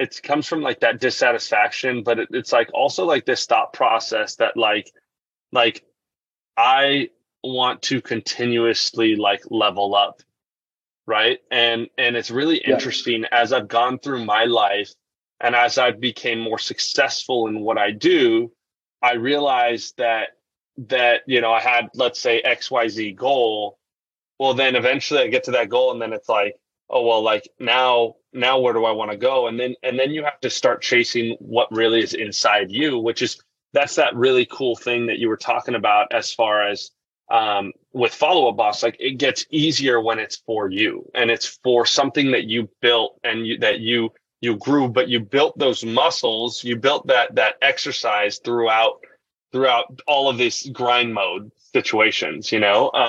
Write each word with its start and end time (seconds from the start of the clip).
it 0.00 0.22
comes 0.22 0.46
from 0.46 0.62
like 0.62 0.80
that 0.80 1.00
dissatisfaction, 1.00 2.02
but 2.02 2.18
it, 2.18 2.28
it's 2.32 2.52
like 2.52 2.70
also 2.72 3.04
like 3.04 3.26
this 3.26 3.46
thought 3.46 3.72
process 3.72 4.36
that 4.36 4.56
like 4.56 4.90
like 5.52 5.84
I 6.56 7.10
want 7.42 7.82
to 7.82 8.00
continuously 8.00 9.16
like 9.16 9.42
level 9.50 9.94
up 9.94 10.22
right 11.06 11.38
and 11.50 11.88
and 11.98 12.16
it's 12.16 12.30
really 12.30 12.60
yeah. 12.64 12.74
interesting 12.74 13.24
as 13.32 13.52
i've 13.52 13.68
gone 13.68 13.98
through 13.98 14.24
my 14.24 14.44
life 14.44 14.92
and 15.40 15.56
as 15.56 15.78
I've 15.78 15.98
became 15.98 16.38
more 16.38 16.58
successful 16.58 17.46
in 17.46 17.60
what 17.60 17.78
i 17.78 17.90
do 17.90 18.52
i 19.02 19.14
realized 19.14 19.96
that 19.96 20.28
that 20.88 21.22
you 21.26 21.40
know 21.40 21.52
i 21.52 21.60
had 21.60 21.88
let's 21.94 22.20
say 22.20 22.42
xyz 22.44 23.16
goal 23.16 23.78
well 24.38 24.54
then 24.54 24.76
eventually 24.76 25.20
i 25.20 25.28
get 25.28 25.44
to 25.44 25.52
that 25.52 25.70
goal 25.70 25.92
and 25.92 26.00
then 26.00 26.12
it's 26.12 26.28
like 26.28 26.54
oh 26.90 27.06
well 27.06 27.22
like 27.22 27.48
now 27.58 28.14
now 28.32 28.58
where 28.58 28.72
do 28.72 28.84
i 28.84 28.90
want 28.92 29.10
to 29.10 29.16
go? 29.16 29.46
And 29.48 29.58
then 29.58 29.74
and 29.82 29.98
then 29.98 30.10
you 30.10 30.24
have 30.24 30.40
to 30.40 30.50
start 30.50 30.82
chasing 30.82 31.36
what 31.40 31.70
really 31.70 32.00
is 32.02 32.14
inside 32.14 32.70
you 32.70 32.98
which 32.98 33.22
is 33.22 33.40
that's 33.72 33.94
that 33.96 34.14
really 34.16 34.46
cool 34.46 34.76
thing 34.76 35.06
that 35.06 35.18
you 35.18 35.28
were 35.28 35.36
talking 35.36 35.74
about 35.74 36.12
as 36.12 36.32
far 36.32 36.66
as 36.66 36.90
um, 37.30 37.72
with 37.92 38.12
follow 38.12 38.48
up 38.48 38.56
boss 38.56 38.82
like 38.82 38.96
it 38.98 39.18
gets 39.18 39.46
easier 39.50 40.00
when 40.00 40.18
it's 40.18 40.36
for 40.46 40.68
you 40.68 41.08
and 41.14 41.30
it's 41.30 41.58
for 41.62 41.86
something 41.86 42.32
that 42.32 42.44
you 42.44 42.68
built 42.82 43.18
and 43.22 43.46
you, 43.46 43.58
that 43.58 43.80
you 43.80 44.10
you 44.40 44.56
grew 44.56 44.88
but 44.88 45.08
you 45.08 45.20
built 45.20 45.56
those 45.58 45.84
muscles 45.84 46.64
you 46.64 46.76
built 46.76 47.06
that 47.06 47.34
that 47.34 47.54
exercise 47.62 48.38
throughout 48.38 49.00
throughout 49.52 50.00
all 50.08 50.28
of 50.28 50.38
these 50.38 50.68
grind 50.70 51.14
mode 51.14 51.50
situations 51.72 52.50
you 52.50 52.58
know 52.58 52.90